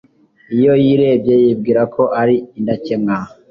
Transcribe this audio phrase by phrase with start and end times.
[0.55, 3.15] iyo yirebye yibwira ko ari indakemwa